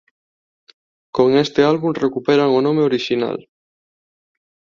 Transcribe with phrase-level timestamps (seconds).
[1.13, 3.37] Con este álbum recuperan o nome orixinal.